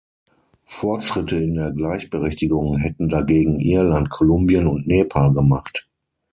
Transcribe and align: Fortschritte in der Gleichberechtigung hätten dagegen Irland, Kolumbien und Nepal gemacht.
Fortschritte 0.65 1.35
in 1.37 1.53
der 1.53 1.69
Gleichberechtigung 1.73 2.75
hätten 2.77 3.07
dagegen 3.07 3.59
Irland, 3.59 4.09
Kolumbien 4.09 4.65
und 4.65 4.87
Nepal 4.87 5.31
gemacht. 5.31 5.87